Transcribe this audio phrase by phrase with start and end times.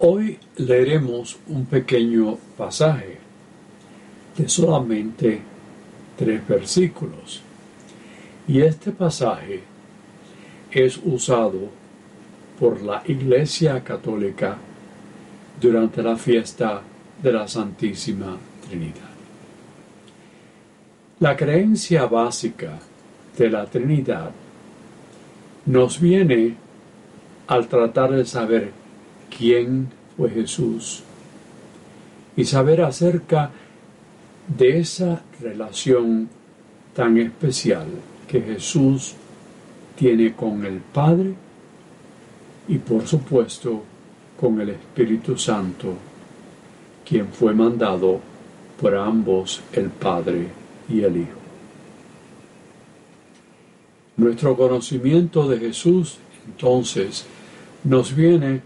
[0.00, 3.18] Hoy leeremos un pequeño pasaje
[4.36, 5.40] de solamente
[6.16, 7.42] tres versículos.
[8.46, 9.60] Y este pasaje
[10.70, 11.62] es usado
[12.60, 14.56] por la Iglesia Católica
[15.60, 16.80] durante la fiesta
[17.20, 18.36] de la Santísima
[18.68, 19.10] Trinidad.
[21.18, 22.78] La creencia básica
[23.36, 24.30] de la Trinidad
[25.66, 26.54] nos viene
[27.48, 28.70] al tratar de saber
[29.36, 31.02] quién fue Jesús
[32.36, 33.50] y saber acerca
[34.46, 36.28] de esa relación
[36.94, 37.86] tan especial
[38.26, 39.14] que Jesús
[39.96, 41.34] tiene con el Padre
[42.68, 43.82] y por supuesto
[44.40, 45.94] con el Espíritu Santo,
[47.04, 48.20] quien fue mandado
[48.80, 50.48] por ambos el Padre
[50.88, 51.38] y el Hijo.
[54.16, 57.26] Nuestro conocimiento de Jesús entonces
[57.84, 58.60] nos viene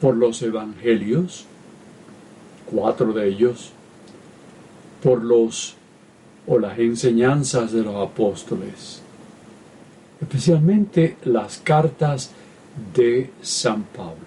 [0.00, 1.46] por los evangelios,
[2.70, 3.72] cuatro de ellos,
[5.02, 5.76] por los
[6.46, 9.02] o las enseñanzas de los apóstoles,
[10.20, 12.30] especialmente las cartas
[12.94, 14.26] de San Pablo.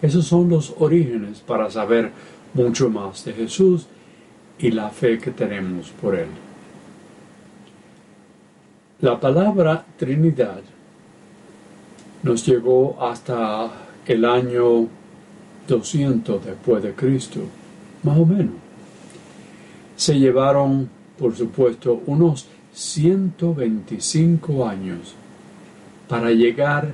[0.00, 2.10] Esos son los orígenes para saber
[2.54, 3.86] mucho más de Jesús
[4.58, 6.28] y la fe que tenemos por Él.
[9.00, 10.62] La palabra Trinidad
[12.22, 13.70] nos llegó hasta
[14.06, 14.88] el año
[15.68, 17.40] 200 después de Cristo,
[18.02, 18.54] más o menos.
[19.96, 25.14] Se llevaron, por supuesto, unos 125 años
[26.08, 26.92] para llegar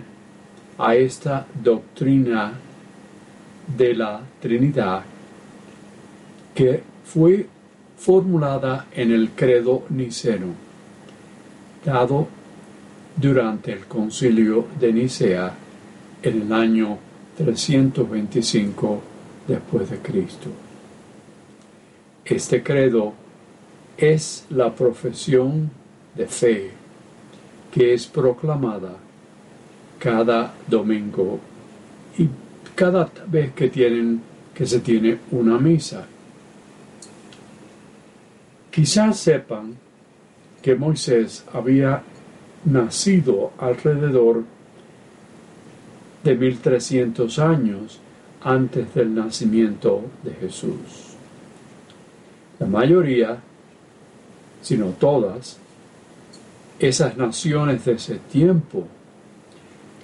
[0.76, 2.52] a esta doctrina
[3.76, 5.02] de la Trinidad
[6.54, 7.46] que fue
[7.96, 10.46] formulada en el credo niceno,
[11.84, 12.28] dado
[13.16, 15.54] durante el concilio de Nicea
[16.22, 16.98] en el año
[17.38, 19.00] 325
[19.46, 20.48] después de Cristo.
[22.24, 23.14] Este credo
[23.96, 25.70] es la profesión
[26.14, 26.70] de fe
[27.72, 28.96] que es proclamada
[29.98, 31.38] cada domingo
[32.18, 32.28] y
[32.74, 34.20] cada vez que tienen
[34.52, 36.04] que se tiene una misa.
[38.72, 39.76] Quizás sepan
[40.60, 42.02] que Moisés había
[42.64, 44.42] nacido alrededor
[46.24, 48.00] de 1300 años
[48.42, 51.16] antes del nacimiento de Jesús.
[52.58, 53.38] La mayoría,
[54.62, 55.58] si no todas,
[56.78, 58.86] esas naciones de ese tiempo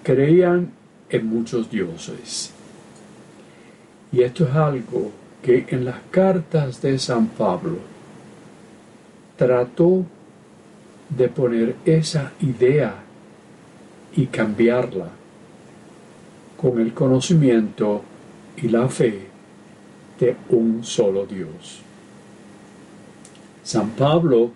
[0.02, 0.72] creían
[1.08, 2.52] en muchos dioses.
[4.12, 5.10] Y esto es algo
[5.42, 7.78] que en las cartas de San Pablo
[9.36, 10.04] trató
[11.08, 12.94] de poner esa idea
[14.16, 15.08] y cambiarla
[16.64, 18.02] con el conocimiento
[18.56, 19.26] y la fe
[20.18, 21.82] de un solo Dios.
[23.62, 24.50] San Pablo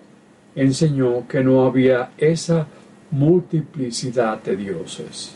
[0.55, 2.67] enseñó que no había esa
[3.11, 5.35] multiplicidad de dioses,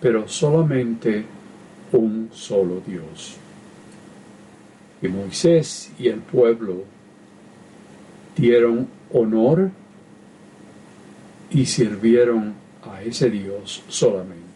[0.00, 1.24] pero solamente
[1.90, 3.34] un solo Dios.
[5.02, 6.84] Y Moisés y el pueblo
[8.36, 9.72] dieron honor
[11.50, 12.54] y sirvieron
[12.88, 14.49] a ese Dios solamente.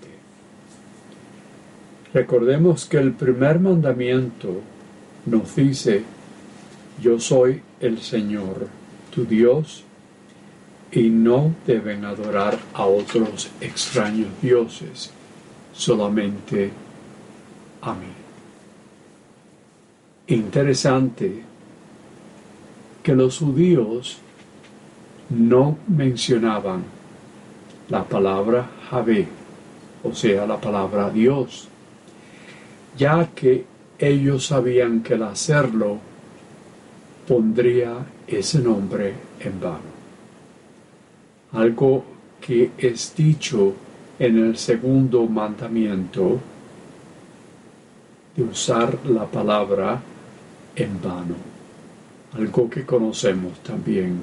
[2.15, 4.61] Recordemos que el primer mandamiento
[5.27, 6.05] nos dice,
[7.03, 8.69] yo soy el Señor,
[9.13, 9.83] tu Dios,
[10.93, 15.11] y no deben adorar a otros extraños dioses,
[15.73, 16.71] solamente
[17.83, 18.13] a mí.
[20.29, 21.43] Interesante
[23.03, 24.19] que los judíos
[25.31, 26.85] no mencionaban
[27.89, 29.27] la palabra Javé,
[30.05, 31.71] o sea, la palabra Dios
[32.97, 33.65] ya que
[33.99, 35.99] ellos sabían que al hacerlo
[37.27, 37.95] pondría
[38.27, 39.95] ese nombre en vano.
[41.53, 42.05] Algo
[42.41, 43.75] que es dicho
[44.19, 46.41] en el segundo mandamiento
[48.37, 50.01] de usar la palabra
[50.77, 51.37] en vano,
[52.35, 54.23] algo que conocemos también.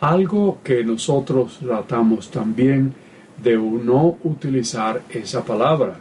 [0.00, 2.94] Algo que nosotros tratamos también
[3.42, 5.96] de no utilizar esa palabra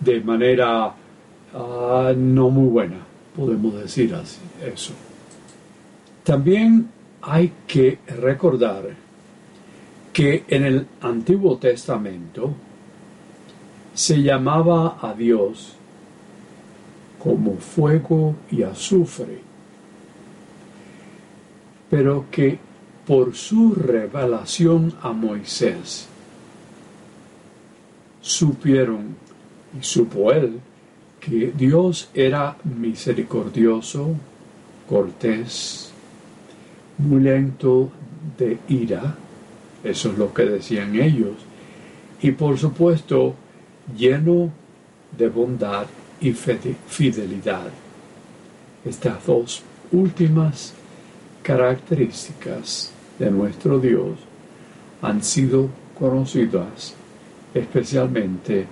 [0.00, 0.94] de manera
[1.54, 2.98] ah, no muy buena,
[3.34, 4.92] podemos decir así, eso.
[6.22, 6.88] También
[7.22, 8.84] hay que recordar
[10.12, 12.52] que en el Antiguo Testamento
[13.94, 15.74] se llamaba a Dios
[17.18, 19.40] como fuego y azufre,
[21.90, 22.58] pero que
[23.08, 26.06] por su revelación a Moisés
[28.20, 29.16] supieron
[29.80, 30.60] y supo él
[31.18, 34.14] que Dios era misericordioso,
[34.86, 35.90] cortés,
[36.98, 37.90] muy lento
[38.36, 39.16] de ira,
[39.82, 41.36] eso es lo que decían ellos,
[42.20, 43.34] y por supuesto
[43.96, 44.52] lleno
[45.16, 45.86] de bondad
[46.20, 47.70] y fidelidad.
[48.84, 49.62] Estas dos
[49.92, 50.74] últimas
[51.42, 54.18] características de nuestro Dios
[55.02, 55.68] han sido
[55.98, 56.94] conocidas
[57.54, 58.66] especialmente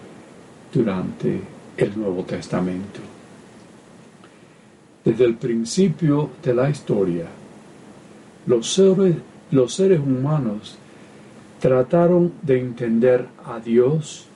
[0.72, 1.40] durante
[1.76, 3.00] el Nuevo Testamento.
[5.04, 7.26] Desde el principio de la historia,
[8.46, 9.16] los seres,
[9.50, 10.76] los seres humanos
[11.60, 14.26] trataron de entender a Dios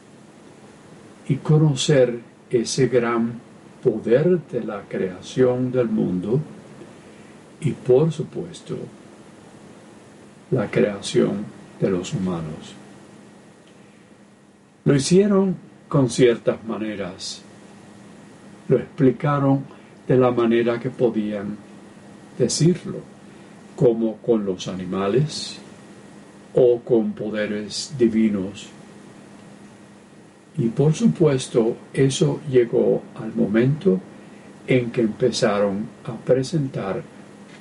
[1.28, 2.20] y conocer
[2.50, 3.40] ese gran
[3.82, 6.40] poder de la creación del mundo
[7.60, 8.76] y por supuesto
[10.50, 11.44] la creación
[11.80, 12.74] de los humanos.
[14.84, 15.56] Lo hicieron
[15.88, 17.42] con ciertas maneras,
[18.68, 19.64] lo explicaron
[20.06, 21.56] de la manera que podían
[22.38, 22.98] decirlo,
[23.76, 25.58] como con los animales
[26.54, 28.68] o con poderes divinos.
[30.58, 34.00] Y por supuesto eso llegó al momento
[34.66, 37.02] en que empezaron a presentar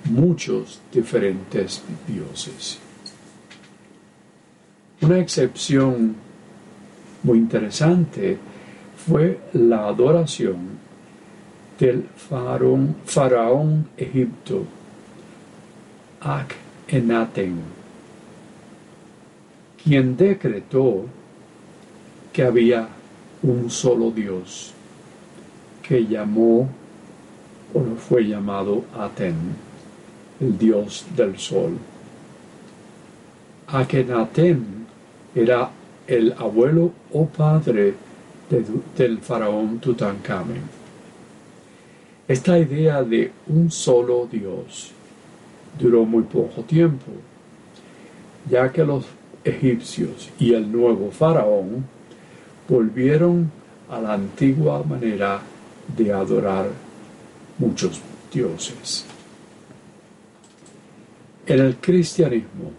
[0.05, 2.79] muchos diferentes dioses.
[5.01, 6.15] Una excepción
[7.23, 8.37] muy interesante
[9.07, 10.79] fue la adoración
[11.79, 14.65] del faraón, faraón egipto
[16.21, 17.55] Akhenaten,
[19.81, 21.05] quien decretó
[22.33, 22.89] que había
[23.41, 24.73] un solo Dios
[25.81, 26.69] que llamó
[27.73, 29.35] o fue llamado Aten,
[30.39, 31.77] el dios del sol.
[33.67, 34.85] Akhenaten
[35.35, 35.69] era
[36.07, 37.93] el abuelo o padre
[38.97, 40.63] del faraón Tutankamen.
[42.27, 44.91] Esta idea de un solo Dios
[45.79, 47.11] duró muy poco tiempo,
[48.49, 49.05] ya que los
[49.43, 51.85] egipcios y el nuevo faraón
[52.67, 53.51] volvieron
[53.89, 55.41] a la antigua manera
[55.95, 56.67] de adorar
[57.57, 57.99] muchos
[58.31, 59.05] dioses.
[61.49, 62.71] En el cristianismo,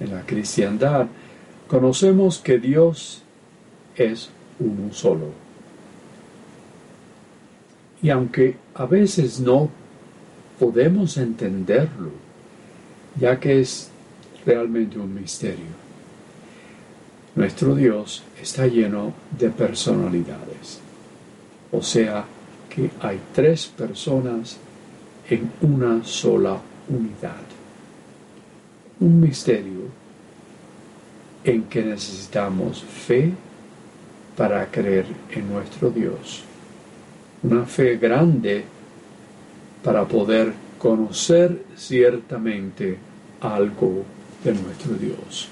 [0.00, 1.06] en la cristiandad,
[1.68, 3.22] conocemos que Dios
[3.94, 4.28] es
[4.58, 5.30] uno solo.
[8.02, 9.70] Y aunque a veces no
[10.58, 12.10] podemos entenderlo,
[13.20, 13.88] ya que es
[14.44, 15.76] realmente un misterio,
[17.36, 20.80] nuestro Dios está lleno de personalidades.
[21.70, 22.24] O sea
[22.68, 24.56] que hay tres personas
[25.30, 26.58] en una sola
[26.88, 27.45] unidad.
[28.98, 29.90] Un misterio
[31.44, 33.32] en que necesitamos fe
[34.36, 36.44] para creer en nuestro Dios.
[37.42, 38.64] Una fe grande
[39.84, 42.98] para poder conocer ciertamente
[43.40, 44.02] algo
[44.42, 45.48] de nuestro Dios.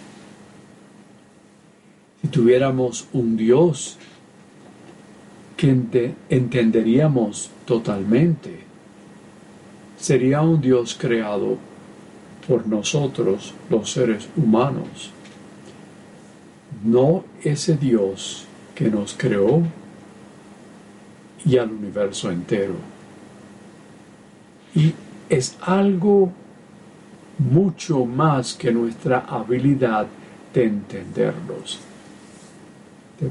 [2.23, 3.99] Si tuviéramos un Dios
[5.57, 5.71] que
[6.31, 8.61] entenderíamos totalmente,
[9.99, 11.59] sería un Dios creado
[12.47, 15.11] por nosotros, los seres humanos,
[16.85, 19.63] no ese Dios que nos creó
[21.45, 22.75] y al universo entero.
[24.75, 24.93] Y
[25.29, 26.33] es algo
[27.39, 30.07] mucho más que nuestra habilidad
[30.53, 31.81] de entenderlos.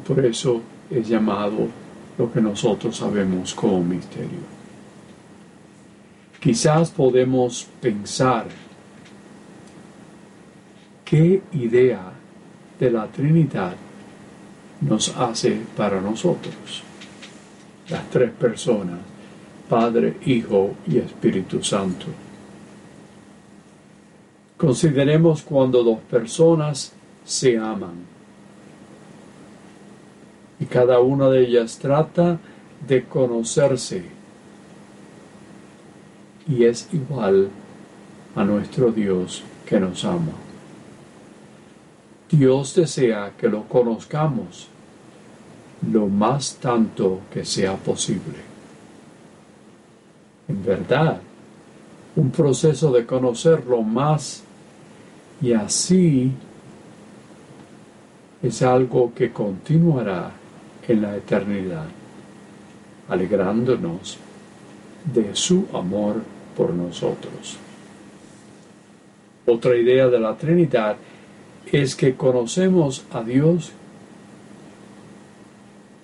[0.06, 1.68] por eso es llamado
[2.18, 4.54] lo que nosotros sabemos como misterio.
[6.40, 8.48] Quizás podemos pensar
[11.14, 12.12] qué idea
[12.80, 13.76] de la Trinidad
[14.82, 16.82] nos hace para nosotros.
[17.88, 18.98] Las tres personas,
[19.70, 22.08] Padre, Hijo y Espíritu Santo.
[24.58, 26.94] Consideremos cuando dos personas
[27.24, 27.94] se aman
[30.60, 32.40] y cada una de ellas trata
[32.88, 34.04] de conocerse
[36.48, 37.50] y es igual
[38.36, 40.32] a nuestro Dios que nos ama.
[42.34, 44.68] Dios desea que lo conozcamos
[45.92, 48.40] lo más tanto que sea posible.
[50.48, 51.22] En verdad,
[52.16, 54.44] un proceso de conocerlo más
[55.44, 56.32] y así
[58.42, 60.32] es algo que continuará
[60.88, 61.86] en la eternidad,
[63.10, 64.18] alegrándonos
[65.14, 66.16] de su amor
[66.58, 67.58] por nosotros.
[69.46, 71.13] Otra idea de la Trinidad es
[71.72, 73.72] que conocemos a Dios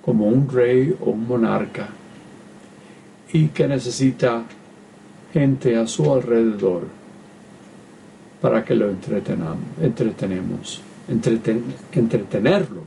[0.03, 1.89] como un rey o un monarca
[3.31, 4.43] y que necesita
[5.31, 6.87] gente a su alrededor
[8.41, 10.81] para que lo entretenemos,
[11.93, 12.83] entretenerlo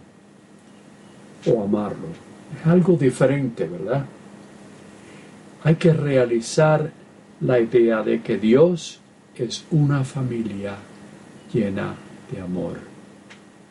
[1.46, 2.08] o amarlo.
[2.60, 4.04] Es algo diferente, ¿verdad?
[5.62, 6.90] Hay que realizar
[7.40, 8.98] la idea de que Dios
[9.36, 10.74] es una familia
[11.52, 11.94] llena
[12.32, 12.78] de amor,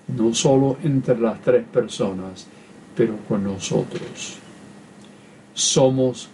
[0.08, 2.48] no solo entre las tres personas,
[2.96, 4.38] pero con nosotros.
[5.54, 6.30] Somos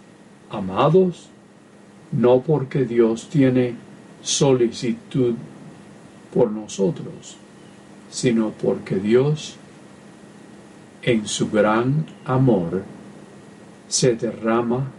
[0.50, 1.28] amados
[2.12, 3.74] no porque Dios tiene
[4.22, 5.34] solicitud
[6.32, 7.36] por nosotros,
[8.10, 9.56] sino porque Dios
[11.02, 12.82] en su gran amor
[13.88, 14.90] se derrama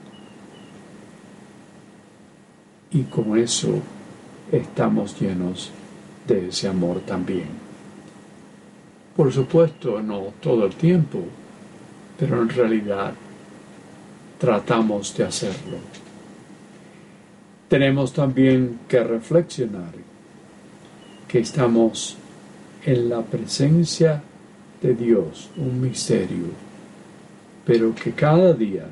[2.92, 3.80] y con eso
[4.52, 5.72] estamos llenos
[6.34, 7.48] de ese amor también.
[9.16, 11.20] Por supuesto, no todo el tiempo,
[12.18, 13.14] pero en realidad
[14.38, 15.78] tratamos de hacerlo.
[17.68, 19.92] Tenemos también que reflexionar
[21.28, 22.18] que estamos
[22.86, 24.24] en la presencia
[24.82, 26.46] de Dios, un misterio,
[27.66, 28.86] pero que cada día,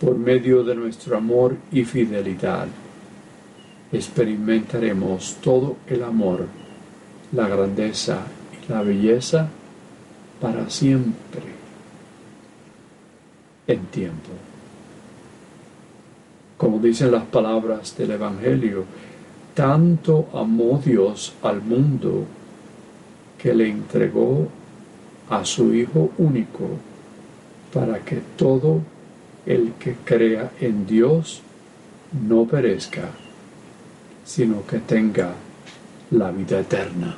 [0.00, 2.68] por medio de nuestro amor y fidelidad,
[3.92, 6.46] experimentaremos todo el amor,
[7.32, 9.48] la grandeza y la belleza
[10.40, 11.42] para siempre
[13.66, 14.30] en tiempo.
[16.56, 18.84] Como dicen las palabras del Evangelio,
[19.54, 22.24] tanto amó Dios al mundo
[23.38, 24.48] que le entregó
[25.30, 26.68] a su Hijo único
[27.72, 28.80] para que todo
[29.46, 31.42] el que crea en Dios
[32.28, 33.08] no perezca,
[34.30, 35.32] sino que tenga
[36.12, 37.16] la vida eterna.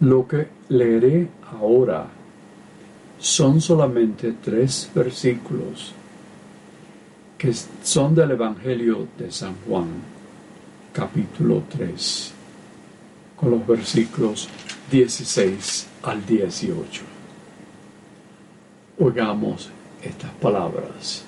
[0.00, 2.04] Lo que leeré ahora
[3.16, 5.94] son solamente tres versículos
[7.36, 9.86] que son del Evangelio de San Juan,
[10.92, 12.32] capítulo 3,
[13.36, 14.48] con los versículos
[14.90, 17.02] 16 al 18.
[18.98, 19.70] Oigamos
[20.02, 21.27] estas palabras.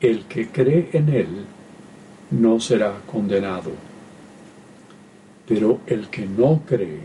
[0.00, 1.44] El que cree en Él
[2.30, 3.72] no será condenado,
[5.46, 7.00] pero el que no cree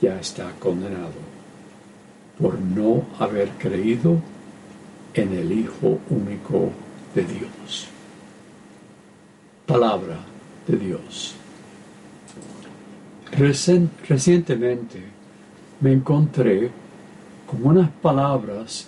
[0.00, 1.34] ya está condenado
[2.40, 4.20] por no haber creído
[5.12, 6.70] en el Hijo único
[7.14, 7.88] de Dios.
[9.66, 10.18] Palabra
[10.66, 11.34] de Dios.
[13.32, 15.02] Recientemente
[15.80, 16.70] me encontré
[17.46, 18.86] con unas palabras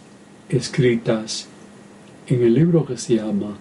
[0.49, 1.49] escritas
[2.29, 3.57] en el libro que se llama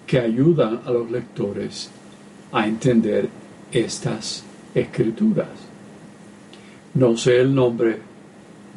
[0.08, 1.90] que ayudan a los lectores
[2.52, 3.28] a entender
[3.72, 4.44] estas
[4.74, 5.50] escrituras.
[6.94, 8.00] No sé el nombre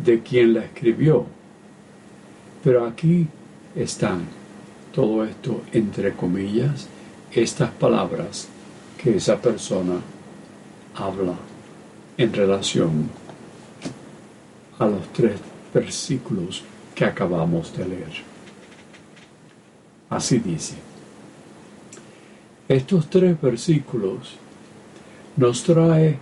[0.04, 1.24] de quien la escribió,
[2.64, 3.28] pero aquí
[3.76, 4.22] están
[4.92, 6.88] todo esto entre comillas,
[7.30, 8.48] estas palabras
[8.96, 10.00] que esa persona
[10.94, 11.34] habla
[12.16, 13.25] en relación
[14.78, 15.40] a los tres
[15.73, 16.62] versículos
[16.95, 18.12] que acabamos de leer.
[20.09, 20.76] Así dice.
[22.68, 24.37] Estos tres versículos
[25.37, 26.18] nos trae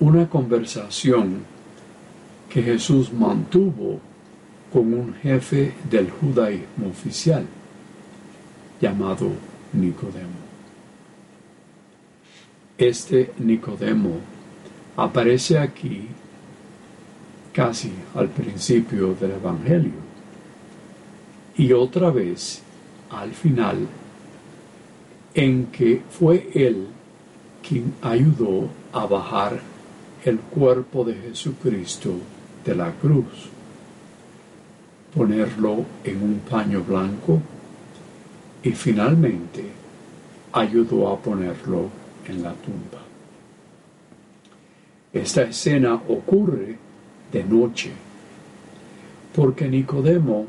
[0.00, 1.44] una conversación
[2.48, 4.00] que Jesús mantuvo
[4.72, 7.46] con un jefe del judaísmo oficial
[8.80, 9.30] llamado
[9.72, 10.44] Nicodemo.
[12.76, 14.16] Este Nicodemo
[14.96, 16.08] aparece aquí
[17.54, 19.92] casi al principio del Evangelio
[21.56, 22.60] y otra vez
[23.10, 23.86] al final
[25.34, 26.88] en que fue él
[27.66, 29.60] quien ayudó a bajar
[30.24, 32.14] el cuerpo de Jesucristo
[32.64, 33.48] de la cruz,
[35.14, 37.40] ponerlo en un paño blanco
[38.64, 39.64] y finalmente
[40.52, 41.88] ayudó a ponerlo
[42.26, 43.02] en la tumba.
[45.12, 46.83] Esta escena ocurre
[47.34, 47.90] de noche,
[49.34, 50.46] porque Nicodemo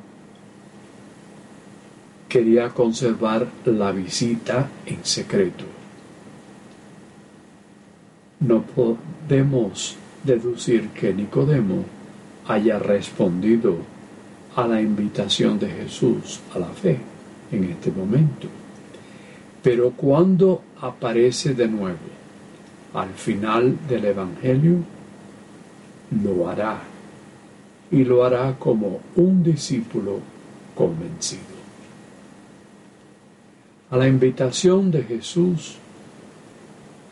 [2.30, 5.66] quería conservar la visita en secreto.
[8.40, 11.86] No podemos deducir que Nicodemo
[12.48, 13.78] haya respondido
[14.56, 17.00] a la invitación de Jesús a la fe
[17.52, 18.48] en este momento.
[19.64, 22.14] Pero cuando aparece de nuevo
[22.94, 24.95] al final del Evangelio,
[26.24, 26.80] lo hará
[27.92, 30.20] y lo hará como un discípulo
[30.76, 31.56] convencido.
[33.92, 35.76] A la invitación de Jesús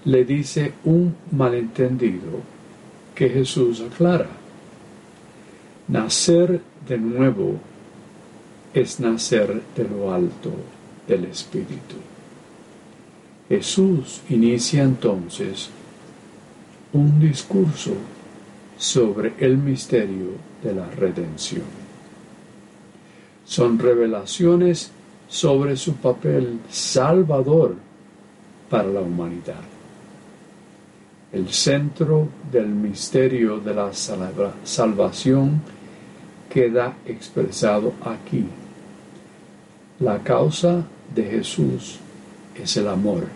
[0.06, 2.42] le dice un malentendido
[3.16, 4.30] que Jesús aclara.
[5.88, 7.60] Nacer de nuevo
[8.74, 10.52] es nacer de lo alto
[11.08, 11.96] del Espíritu.
[13.48, 15.70] Jesús inicia entonces
[16.92, 17.94] un discurso
[18.78, 20.32] sobre el misterio
[20.64, 21.64] de la redención.
[23.46, 24.92] Son revelaciones
[25.28, 27.76] sobre su papel salvador
[28.70, 29.62] para la humanidad.
[31.32, 35.62] El centro del misterio de la salvación
[36.50, 38.46] queda expresado aquí.
[40.00, 41.98] La causa de Jesús
[42.56, 43.28] es el amor,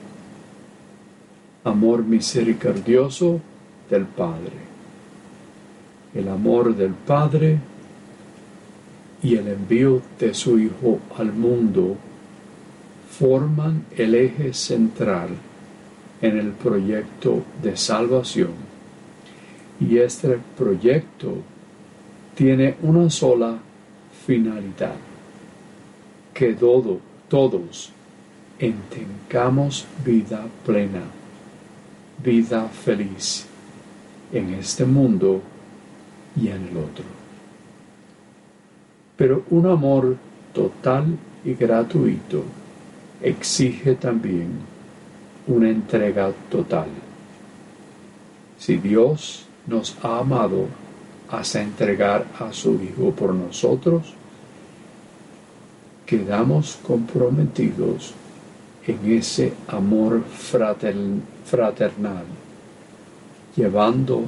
[1.64, 3.42] amor misericordioso
[3.90, 4.67] del Padre.
[6.18, 7.60] El amor del Padre
[9.22, 11.96] y el envío de su Hijo al mundo
[13.20, 15.30] forman el eje central
[16.20, 18.50] en el proyecto de salvación.
[19.80, 21.36] Y este proyecto
[22.34, 23.60] tiene una sola
[24.26, 24.96] finalidad,
[26.34, 27.92] que todo, todos
[28.58, 31.04] entengamos vida plena,
[32.24, 33.46] vida feliz
[34.34, 35.44] en este mundo
[36.40, 37.06] y en el otro.
[39.16, 40.18] Pero un amor
[40.54, 42.44] total y gratuito
[43.22, 44.50] exige también
[45.48, 46.88] una entrega total.
[48.60, 50.68] Si Dios nos ha amado
[51.30, 54.14] hasta entregar a su Hijo por nosotros,
[56.06, 58.14] quedamos comprometidos
[58.88, 62.24] en ese amor fraternal,
[63.56, 64.24] llevando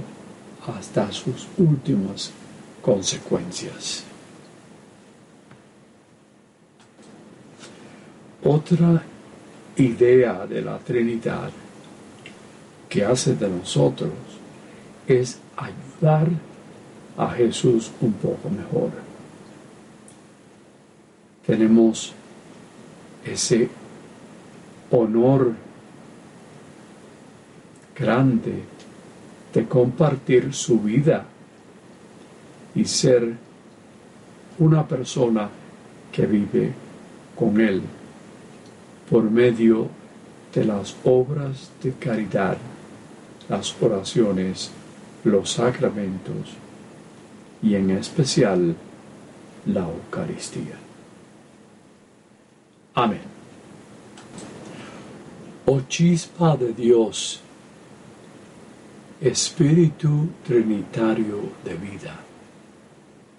[0.67, 2.31] hasta sus últimas
[2.81, 4.03] consecuencias.
[8.43, 9.03] Otra
[9.75, 11.51] idea de la Trinidad
[12.87, 14.11] que hace de nosotros
[15.07, 16.27] es ayudar
[17.17, 18.91] a Jesús un poco mejor.
[21.45, 22.13] Tenemos
[23.25, 23.69] ese
[24.91, 25.53] honor
[27.95, 28.63] grande
[29.53, 31.25] de compartir su vida
[32.75, 33.35] y ser
[34.59, 35.49] una persona
[36.11, 36.71] que vive
[37.35, 37.81] con Él
[39.09, 39.87] por medio
[40.53, 42.57] de las obras de caridad,
[43.47, 44.71] las oraciones,
[45.23, 46.55] los sacramentos
[47.61, 48.75] y en especial
[49.65, 50.77] la Eucaristía.
[52.95, 53.21] Amén.
[55.65, 57.41] Oh chispa de Dios,
[59.21, 62.15] Espíritu Trinitario de vida,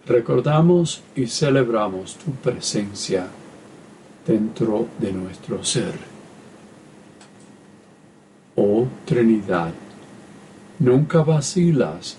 [0.05, 3.27] recordamos y celebramos tu presencia
[4.27, 5.95] dentro de nuestro ser.
[8.57, 9.73] Oh Trinidad,
[10.81, 12.19] nunca vacilas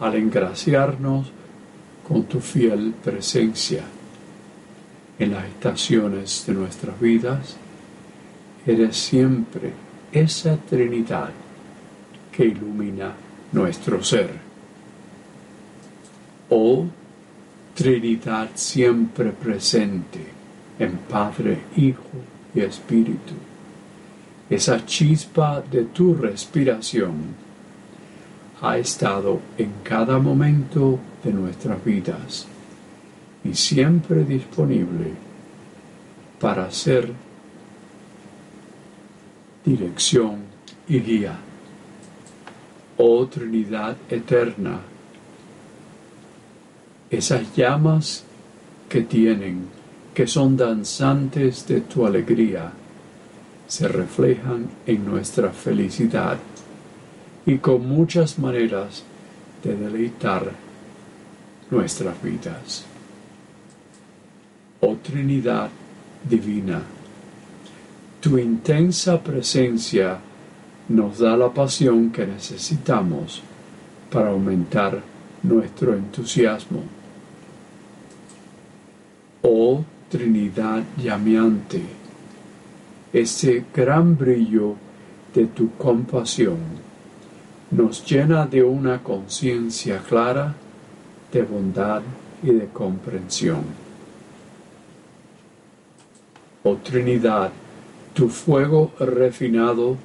[0.00, 1.26] al engraciarnos
[2.08, 3.84] con tu fiel presencia
[5.18, 7.56] en las estaciones de nuestras vidas.
[8.66, 9.74] Eres siempre
[10.12, 11.28] esa Trinidad
[12.32, 13.12] que ilumina
[13.52, 14.30] nuestro ser.
[16.48, 16.86] Oh
[17.74, 20.20] Trinidad siempre presente
[20.78, 22.20] en Padre, Hijo
[22.54, 23.32] y Espíritu.
[24.50, 27.12] Esa chispa de tu respiración
[28.60, 32.46] ha estado en cada momento de nuestras vidas
[33.42, 35.12] y siempre disponible
[36.38, 37.10] para ser
[39.64, 40.40] dirección
[40.86, 41.38] y guía.
[42.98, 44.80] Oh Trinidad eterna,
[47.10, 48.24] esas llamas
[48.88, 49.66] que tienen
[50.14, 52.70] que son danzantes de tu alegría,
[53.66, 56.38] se reflejan en nuestra felicidad
[57.46, 59.02] y con muchas maneras
[59.64, 60.52] de deleitar
[61.70, 62.84] nuestras vidas.
[64.80, 65.70] Oh Trinidad
[66.28, 66.82] Divina,
[68.20, 70.18] tu intensa presencia
[70.92, 73.42] nos da la pasión que necesitamos
[74.10, 75.00] para aumentar
[75.42, 76.82] nuestro entusiasmo.
[79.40, 81.80] Oh Trinidad llameante,
[83.14, 84.74] ese gran brillo
[85.34, 86.58] de tu compasión
[87.70, 90.54] nos llena de una conciencia clara
[91.32, 92.02] de bondad
[92.42, 93.64] y de comprensión.
[96.64, 97.50] Oh Trinidad,
[98.12, 99.96] tu fuego refinado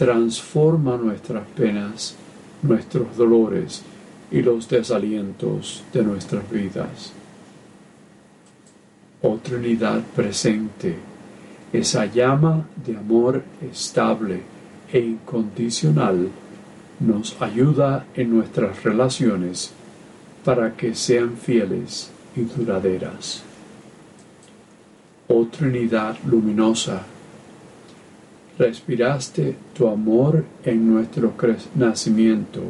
[0.00, 2.16] transforma nuestras penas,
[2.62, 3.82] nuestros dolores
[4.30, 7.12] y los desalientos de nuestras vidas.
[9.20, 10.96] Oh Trinidad presente,
[11.70, 14.40] esa llama de amor estable
[14.90, 16.30] e incondicional
[16.98, 19.70] nos ayuda en nuestras relaciones
[20.46, 23.42] para que sean fieles y duraderas.
[25.28, 27.02] Oh Trinidad luminosa,
[28.60, 31.32] respiraste tu amor en nuestro
[31.76, 32.60] nacimiento,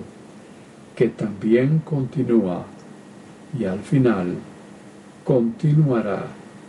[0.95, 2.65] que también continúa
[3.59, 4.37] y al final
[5.25, 6.27] continuará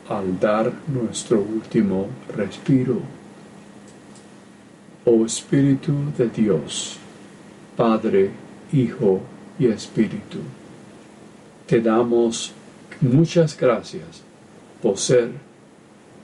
[0.09, 2.99] al dar nuestro último respiro.
[5.05, 6.97] Oh Espíritu de Dios,
[7.77, 8.31] Padre,
[8.73, 9.21] Hijo
[9.59, 10.39] y Espíritu,
[11.67, 12.53] te damos
[13.01, 14.23] muchas gracias
[14.81, 15.29] por ser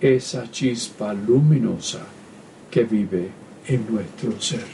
[0.02, 2.17] esa chispa luminosa
[2.78, 3.32] que vive
[3.68, 4.68] en nuestro ser.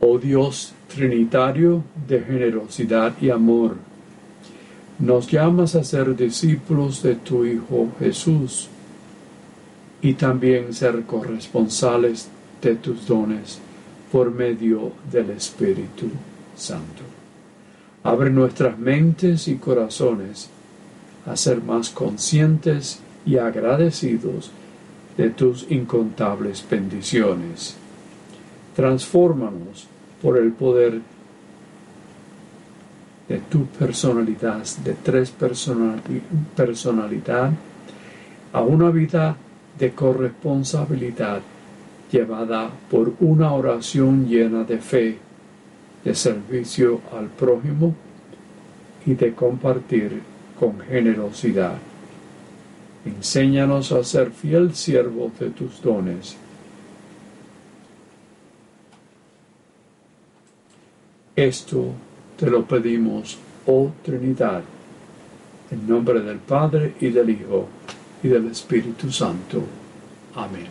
[0.00, 3.76] Oh Dios Trinitario de generosidad y amor,
[4.98, 8.68] nos llamas a ser discípulos de tu Hijo Jesús
[10.02, 12.26] y también ser corresponsales
[12.60, 13.60] de tus dones
[14.10, 16.08] por medio del Espíritu
[16.56, 17.04] Santo.
[18.02, 20.50] Abre nuestras mentes y corazones
[21.24, 24.50] a ser más conscientes y agradecidos
[25.16, 27.76] de tus incontables bendiciones.
[28.74, 29.86] Transfórmanos
[30.20, 31.00] por el poder
[33.28, 35.32] de tu personalidad, de tres
[36.56, 37.52] personalidad,
[38.52, 39.36] a una vida
[39.78, 41.40] de corresponsabilidad
[42.10, 45.18] llevada por una oración llena de fe,
[46.04, 47.94] de servicio al prójimo
[49.06, 50.20] y de compartir
[50.58, 51.74] con generosidad.
[53.04, 56.36] Enséñanos a ser fiel siervo de tus dones.
[61.36, 61.86] Esto
[62.38, 64.62] te lo pedimos, oh Trinidad,
[65.70, 67.68] en nombre del Padre y del Hijo
[68.22, 69.62] y del Espíritu Santo.
[70.34, 70.68] Amén.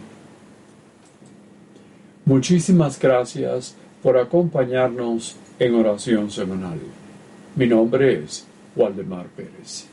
[2.26, 6.80] Muchísimas gracias por acompañarnos en oración semanal.
[7.56, 9.93] Mi nombre es Waldemar Pérez.